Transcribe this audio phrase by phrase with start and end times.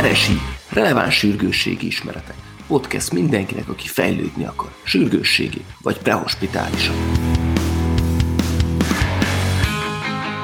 [0.00, 0.32] RSI,
[0.70, 2.36] releváns sürgősségi ismeretek.
[2.66, 6.94] Podcast mindenkinek, aki fejlődni akar, sürgősségi vagy prehospitálisan.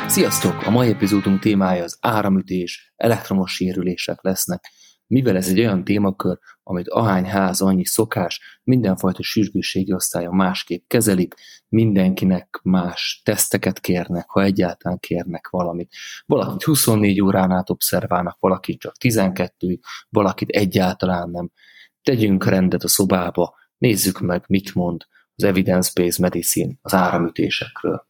[0.06, 0.62] Sziasztok!
[0.66, 4.64] A mai epizódunk témája az áramütés, elektromos sérülések lesznek.
[5.06, 11.34] Mivel ez egy olyan témakör, amit ahány ház, annyi szokás, mindenfajta sürgősségi osztályon másképp kezelik,
[11.68, 15.92] mindenkinek más teszteket kérnek, ha egyáltalán kérnek valamit.
[16.26, 21.50] Valakit 24 órán át obszerválnak, valakit csak 12 valakit egyáltalán nem.
[22.02, 28.06] Tegyünk rendet a szobába, nézzük meg, mit mond az evidence-based medicine az áramütésekről.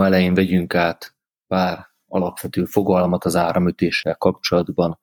[0.00, 1.14] A téma elején vegyünk át
[1.46, 4.98] pár alapvető fogalmat az áramütéssel kapcsolatban.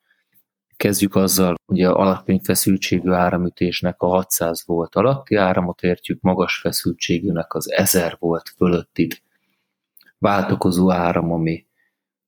[0.75, 7.53] Kezdjük azzal, hogy a alacsony feszültségű áramütésnek a 600 volt alatti áramot értjük, magas feszültségűnek
[7.53, 9.23] az 1000 volt fölöttit.
[10.17, 11.65] Váltokozó áram, ami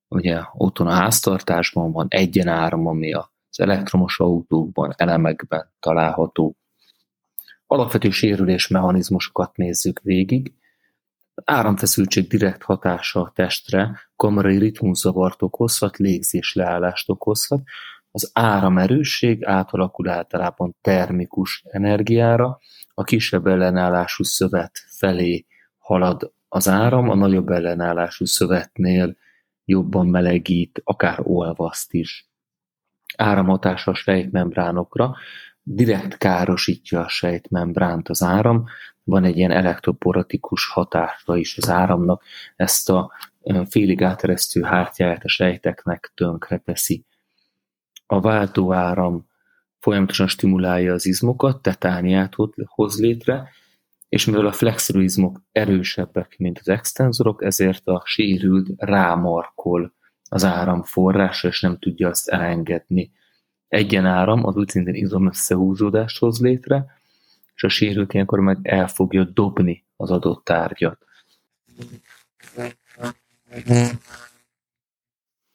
[0.08, 6.56] ugye otthon a háztartásban van, egyen áram, ami az elektromos autókban, elemekben található.
[7.68, 10.54] Alapvető sérülés mechanizmusokat nézzük végig,
[11.44, 17.62] Áramfeszültség direkt hatása a testre kamarai ritmuszavart okozhat, légzésleállást okozhat.
[18.12, 22.60] Az áramerősség átalakul általában termikus energiára,
[22.94, 25.46] a kisebb ellenállású szövet felé
[25.78, 29.16] halad az áram, a nagyobb ellenállású szövetnél
[29.66, 32.30] jobban melegít, akár olvaszt is.
[33.18, 35.16] Áramhatása a sejtmembránokra
[35.72, 38.66] direkt károsítja a sejtmembránt az áram,
[39.04, 42.24] van egy ilyen elektroporatikus hatása is az áramnak,
[42.56, 43.12] ezt a
[43.70, 47.06] félig áteresztő hártyáját a sejteknek tönkre teszi.
[48.06, 49.28] A váltóáram
[49.80, 52.36] folyamatosan stimulálja az izmokat, tetániát
[52.66, 53.50] hoz létre,
[54.10, 59.94] és mivel a flexorizmok erősebbek, mint az extenzorok, ezért a sérült rámarkol
[60.30, 63.12] az áram forrásra, és nem tudja azt elengedni.
[63.70, 66.98] Egyen áram az úgy szintén izom összehúzódást hoz létre,
[67.56, 71.06] és a sérült ilyenkor meg el fogja dobni az adott tárgyat.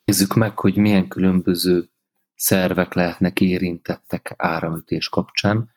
[0.05, 1.89] Nézzük meg, hogy milyen különböző
[2.35, 5.71] szervek lehetnek érintettek áramütés kapcsán.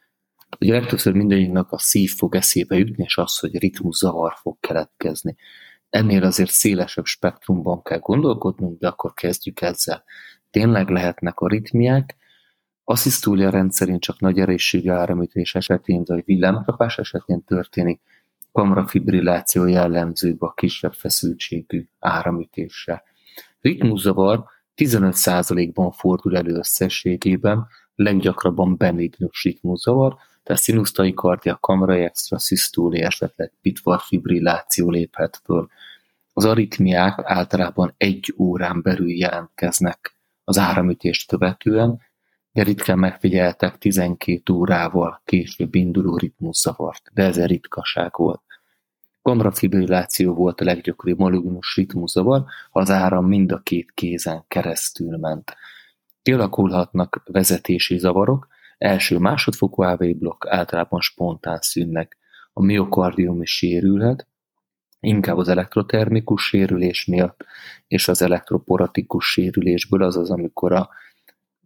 [0.59, 5.35] Ugye legtöbbször mindegyiknek a szív fog eszébe jutni, és az, hogy ritmuszavar fog keletkezni.
[5.89, 10.03] Ennél azért szélesebb spektrumban kell gondolkodnunk, de akkor kezdjük ezzel.
[10.49, 12.15] Tényleg lehetnek a ritmiák,
[12.89, 18.01] Asszisztólia rendszerint csak nagy erősségű áramütés esetén vagy villámcsapás esetén történik,
[18.51, 23.03] kamrafibrilláció jellemzőbb a kisebb feszültségű áramütéssel.
[23.61, 24.43] Ritmuszavar
[24.75, 34.89] 15%-ban fordul elő összességében, leggyakrabban benignus ritmuszavar, tehát szinusztai kardia, kamrai extraszisztóli, esetleg pitvar fibrilláció
[34.89, 35.67] léphet föl.
[36.33, 42.05] Az aritmiák általában egy órán belül jelentkeznek az áramütést követően,
[42.63, 48.41] ritkán megfigyeltek 12 órával később induló ritmuszavart, de ez egy ritkaság volt.
[49.21, 55.55] Kamrafibrilláció volt a leggyakoribb malignus ritmuszavar, ha az áram mind a két kézen keresztül ment.
[56.21, 58.47] Kialakulhatnak vezetési zavarok,
[58.77, 62.17] első-másodfokú AV blokk általában spontán szűnnek.
[62.53, 64.27] A miokardium is sérülhet,
[64.99, 67.45] inkább az elektrotermikus sérülés miatt,
[67.87, 70.89] és az elektroporatikus sérülésből, azaz amikor a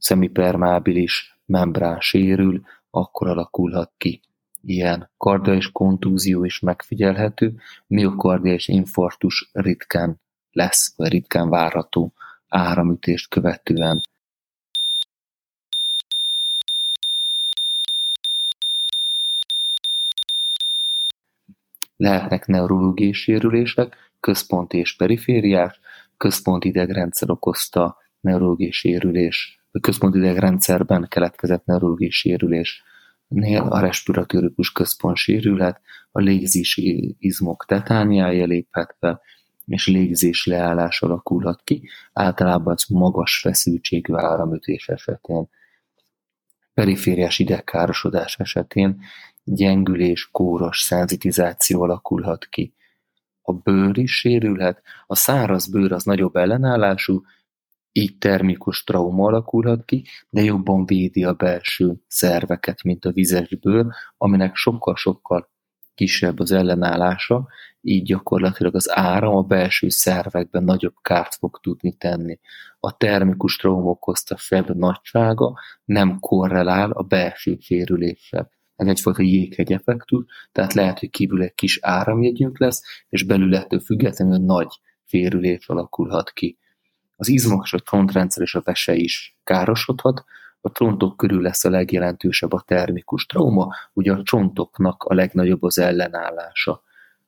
[0.02, 4.22] szemipermábilis membrán sérül, akkor alakulhat ki
[4.62, 7.56] ilyen kardiális kontúzió is megfigyelhető,
[7.88, 10.20] miokardiális infarktus ritkán
[10.52, 12.14] lesz, vagy ritkán várható
[12.48, 14.02] áramütést követően.
[21.96, 25.80] Lehetnek neurológiai sérülések, központi és perifériás,
[26.18, 35.82] központi idegrendszer okozta neurológiai sérülés a központi idegrendszerben keletkezett neurológiai sérülésnél a respiratórikus központ sérülhet,
[36.12, 38.98] a légzési izmok tetániája léphet
[39.66, 45.50] és légzés leállás alakulhat ki, általában az magas feszültségű áramütés esetén.
[46.74, 49.02] Perifériás idegkárosodás esetén
[49.44, 52.74] gyengülés, kóros szenzitizáció alakulhat ki.
[53.42, 57.22] A bőr is sérülhet, a száraz bőr az nagyobb ellenállású,
[57.92, 63.86] így termikus trauma alakulhat ki, de jobban védi a belső szerveket, mint a vizes bőr,
[64.18, 65.50] aminek sokkal-sokkal
[65.96, 67.48] kisebb az ellenállása,
[67.82, 72.40] így gyakorlatilag az áram a belső szervekben nagyobb kárt fog tudni tenni.
[72.80, 78.50] A termikus trauma okozta febb nagysága nem korrelál a belső sérüléssel.
[78.76, 83.80] ez egyfajta jéghegy effektus, tehát lehet, hogy kívül egy kis áramjegyünk lesz, és belül ettől
[83.80, 86.58] függetlenül nagy férülés alakulhat ki.
[87.22, 90.24] Az izmok és a csontrendszer és a vese is károsodhat,
[90.62, 95.80] a csontok körül lesz a legjelentősebb a termikus trauma, ugye a csontoknak a legnagyobb az
[95.80, 96.84] ellenállása.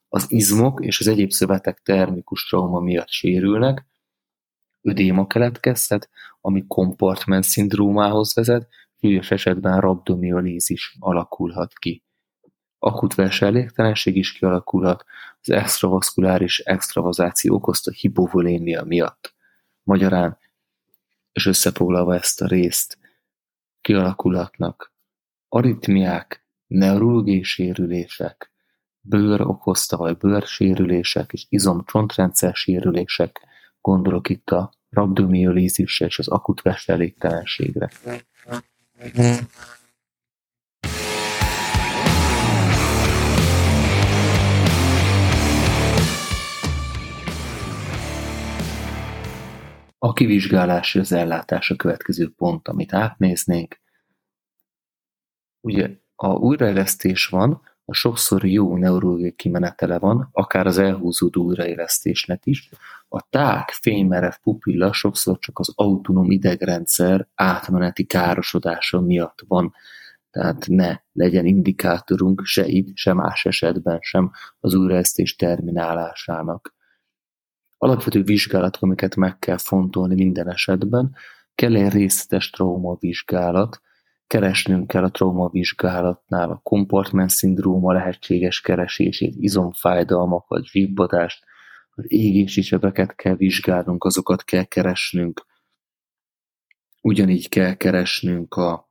[0.10, 3.86] Az izmok és az egyéb szövetek termikus trauma miatt sérülnek,
[4.82, 6.10] ödéma keletkezhet,
[6.42, 8.68] ami kompartment szindrómához vezet,
[9.00, 12.04] súlyos esetben rabdomiolízis alakulhat ki.
[12.80, 15.06] Akut elégtelenség is kialakulhat
[15.42, 19.33] az extravaszkuláris extravazáció okozta hipovolémia miatt.
[19.84, 20.38] Magyarán,
[21.32, 22.98] és összefoglalva ezt a részt,
[23.82, 24.94] kialakulhatnak
[25.50, 28.52] aritmiák, neurológiai sérülések,
[29.00, 33.42] bőr okozta vagy bőrsérülések és izom-csontrendszer sérülések,
[33.82, 37.90] gondolok itt a rabdomiolízisre és az akut elégtelenségre.
[50.04, 53.80] A kivizsgálás és az ellátás a következő pont, amit átnéznénk.
[55.62, 62.70] Ugye, a újraélesztés van, a sokszor jó neurológiai kimenetele van, akár az elhúzódó újraélesztésnek is.
[63.08, 69.74] A tág, fénymerev pupilla sokszor csak az autonóm idegrendszer átmeneti károsodása miatt van.
[70.32, 76.74] Tehát ne legyen indikátorunk se itt, se más esetben sem az újraélesztés terminálásának.
[77.84, 81.16] Alapvető vizsgálatok, amiket meg kell fontolni minden esetben,
[81.56, 83.82] kell egy részletes traumavizsgálat,
[84.28, 91.44] keresnünk kell a traumavizsgálatnál a kompartment szindróma lehetséges keresését, izomfájdalmakat, zsibbadást,
[91.96, 95.46] az égési sebeket kell vizsgálnunk, azokat kell keresnünk.
[97.02, 98.90] Ugyanígy kell keresnünk a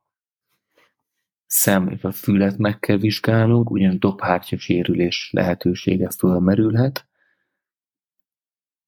[1.45, 7.07] szem és a fület meg kell vizsgálnunk, ugyan dobhártya sérülés lehetősége fölmerülhet,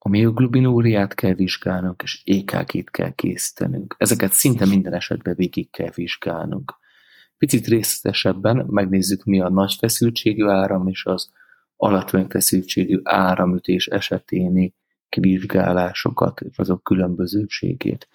[0.06, 3.96] a mioglobinúriát kell vizsgálnunk, és EKG-t kell készítenünk.
[3.98, 6.74] Ezeket szinte minden esetben végig kell vizsgálnunk.
[7.38, 11.32] Picit részletesebben megnézzük, mi a nagy feszültségű áram és az
[11.76, 14.74] alacsony feszültségű áramütés eseténi
[15.10, 18.08] kivizsgálásokat és azok különbözőségét.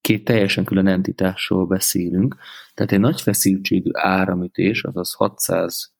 [0.00, 2.36] Két teljesen külön entitásról beszélünk,
[2.74, 5.92] tehát egy nagy feszültségű áramütés, azaz 600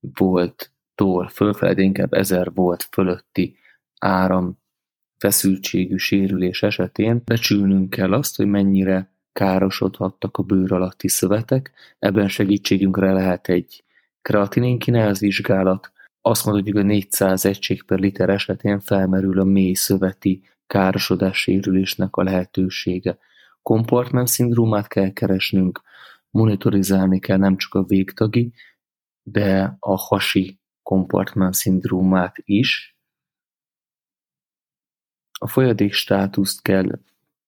[0.00, 3.56] volttól fölfelé, inkább 1000 volt fölötti
[3.98, 4.64] áram
[5.18, 11.72] feszültségű sérülés esetén becsülnünk kell azt, hogy mennyire károsodhattak a bőr alatti szövetek.
[11.98, 13.84] Ebben segítségünkre lehet egy
[14.22, 15.92] kreatininkinez vizsgálat.
[16.20, 22.22] Azt mondjuk, hogy 400 egység per liter esetén felmerül a mély szöveti károsodás sérülésnek a
[22.22, 23.18] lehetősége.
[23.62, 25.82] Compartment szindrómát kell keresnünk,
[26.30, 28.52] monitorizálni kell nem csak a végtagi,
[29.22, 32.95] de a hasi compartment szindrómát is,
[35.38, 36.98] a folyadék státuszt kell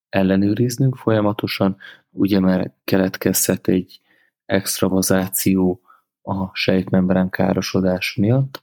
[0.08, 1.76] ellenőriznünk folyamatosan,
[2.11, 4.00] ugye mert keletkezhet egy
[4.44, 5.81] extravazáció
[6.23, 8.62] a sejtmembrán károsodás miatt.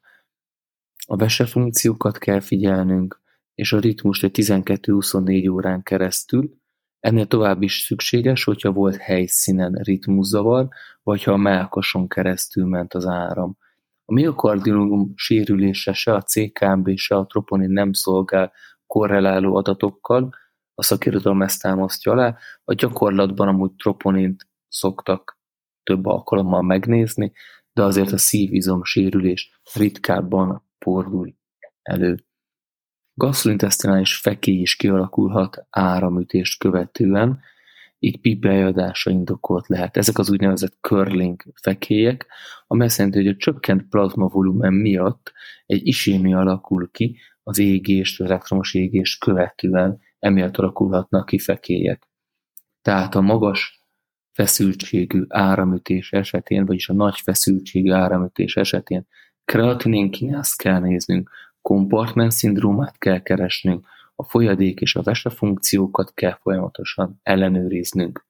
[1.07, 3.21] A vesefunkciókat kell figyelnünk,
[3.55, 6.57] és a ritmust egy 12-24 órán keresztül.
[6.99, 10.67] Ennél tovább is szükséges, hogyha volt helyszínen ritmuszavar,
[11.03, 13.57] vagy ha a melkason keresztül ment az áram.
[14.05, 18.51] A miokardium sérülése se a CKMB, se a troponin nem szolgál
[18.87, 20.35] korreláló adatokkal,
[20.73, 25.39] a szakirodalom ezt támasztja alá, a gyakorlatban amúgy troponint szoktak
[25.83, 27.31] több alkalommal megnézni,
[27.73, 31.35] de azért a szívizom sérülés ritkábban fordul
[31.81, 32.25] elő.
[33.13, 37.39] Gastrointestinális fekély is kialakulhat áramütést követően,
[38.05, 39.97] így pipejadása indokolt lehet.
[39.97, 42.27] Ezek az úgynevezett curling fekélyek,
[42.67, 45.31] amely szerint, hogy a csökkent plazmavolumen miatt
[45.65, 52.07] egy isémia alakul ki, az égést, az elektromos égést követően emiatt alakulhatnak ki fekélyek.
[52.81, 53.79] Tehát a magas
[54.31, 59.07] feszültségű áramütés esetén, vagyis a nagy feszültségű áramütés esetén
[59.45, 61.29] kreatininkinázt kell néznünk,
[61.61, 68.25] kompartment szindrómát kell keresnünk, a folyadék és a vese funkciókat kell folyamatosan ellenőriznünk.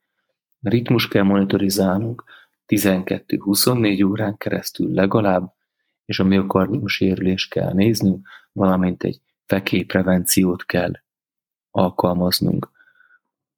[0.61, 2.23] Ritmus kell monitorizálnunk
[2.67, 5.53] 12-24 órán keresztül legalább,
[6.05, 10.91] és a miokardium sérülést kell néznünk, valamint egy fekélyprevenciót kell
[11.71, 12.71] alkalmaznunk.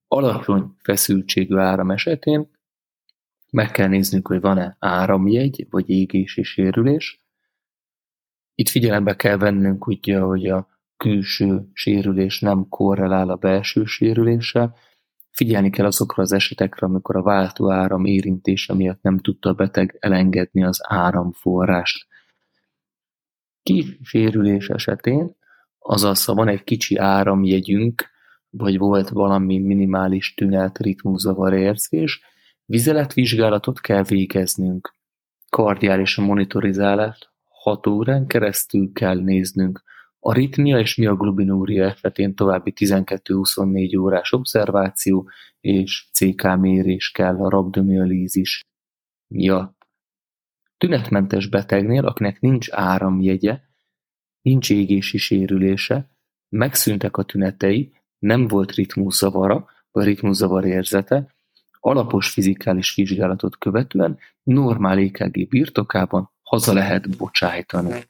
[0.08, 2.50] Alacsony feszültségű áram esetén
[3.52, 7.22] meg kell néznünk, hogy van-e áramjegy, vagy égési sérülés.
[8.56, 14.76] Itt figyelembe kell vennünk ugye, hogy a külső sérülés nem korrelál a belső sérüléssel,
[15.38, 19.98] Figyelni kell azokra az esetekre, amikor a váltó áram érintése miatt nem tudta a beteg
[20.00, 22.08] elengedni az áramforrást.
[23.64, 25.36] Kísérülés esetén,
[25.80, 28.06] azaz ha van egy kicsi áramjegyünk,
[28.50, 32.22] vagy volt valami minimális tünet, ritmuszavar érzés,
[32.66, 34.94] vizeletvizsgálatot kell végeznünk.
[35.50, 39.84] Kardiális monitorizálást 6 órán keresztül kell néznünk.
[40.20, 48.62] A ritmia és mioglobinúria esetén további 12-24 órás obszerváció és CK mérés kell a rabdomialízis
[49.28, 49.88] miatt.
[50.78, 53.62] Tünetmentes betegnél, akinek nincs áramjegye,
[54.42, 56.10] nincs égési sérülése,
[56.50, 61.36] megszűntek a tünetei, nem volt ritmuszavara, vagy ritmuszavar érzete,
[61.80, 68.04] alapos fizikális vizsgálatot követően normál EKG birtokában haza lehet bocsájtani.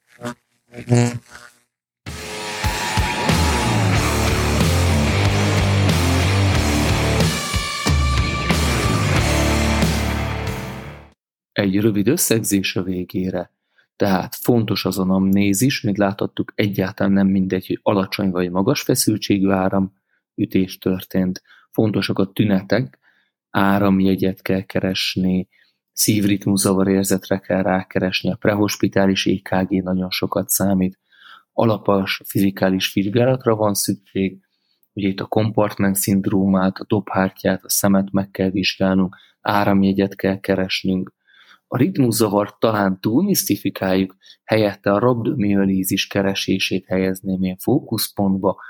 [11.57, 13.51] Egy rövid összegzés a végére.
[13.95, 20.77] Tehát fontos az anamnézis, mint láthattuk, egyáltalán nem mindegy, hogy alacsony vagy magas feszültségű áramütés
[20.79, 21.41] történt.
[21.69, 22.99] Fontosak a tünetek,
[23.49, 25.47] áramjegyet kell keresni,
[25.93, 30.99] szívritmuszavar érzetre kell rákeresni, a prehospitális EKG nagyon sokat számít,
[31.53, 34.39] alapos fizikális vizsgálatra van szükség,
[34.93, 41.15] ugye itt a compartment szindrómát, a dobhártyát, a szemet meg kell vizsgálnunk, áramjegyet kell keresnünk,
[41.67, 48.62] a ritmuszavart talán túlmisztifikáljuk, helyette a rabdomiolízis keresését helyezném én fókuszpontba,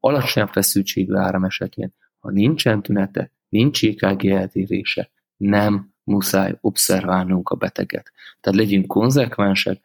[0.00, 8.12] alacsonyabb feszültségű áram esetén, ha nincsen tünete, nincs EKG eltérése, nem muszáj obszerválnunk a beteget.
[8.40, 9.80] Tehát legyünk konzekvensek,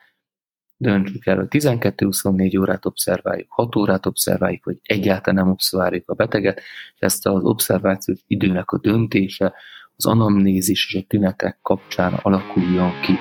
[0.78, 6.58] döntsük el, hogy 12-24 órát obszerváljuk, 6 órát obszerváljuk, vagy egyáltalán nem obszerváljuk a beteget,
[6.94, 9.54] és ezt az obszervációs időnek a döntése
[10.00, 13.18] az anamnézis és a tünetek kapcsán alakuljon ki.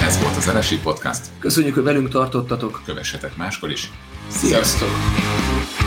[0.00, 1.26] Ez volt az RSI Podcast.
[1.38, 2.82] Köszönjük, hogy velünk tartottatok.
[2.84, 3.90] Kövessetek máskor is.
[4.28, 4.88] Sziasztok!
[4.88, 5.77] Sziasztok.